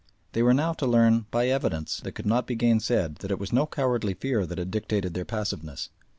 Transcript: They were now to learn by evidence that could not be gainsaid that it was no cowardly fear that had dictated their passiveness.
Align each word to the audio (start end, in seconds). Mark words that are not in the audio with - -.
They 0.33 0.41
were 0.41 0.55
now 0.55 0.73
to 0.73 0.87
learn 0.87 1.27
by 1.29 1.47
evidence 1.49 1.97
that 1.99 2.13
could 2.13 2.25
not 2.25 2.47
be 2.47 2.55
gainsaid 2.55 3.17
that 3.17 3.29
it 3.29 3.37
was 3.37 3.53
no 3.53 3.67
cowardly 3.67 4.15
fear 4.15 4.47
that 4.47 4.57
had 4.57 4.71
dictated 4.71 5.13
their 5.13 5.25
passiveness. 5.25 5.89